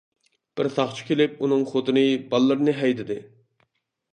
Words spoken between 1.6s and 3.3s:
خوتۇنى، باللىرىنى ھەيدىدى.